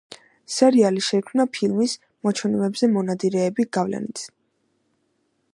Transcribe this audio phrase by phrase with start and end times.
[0.53, 1.93] სერიალი შეიქმნა ფილმის
[2.29, 4.27] „მოჩვენებებზე მონადირეები“ გავლენით.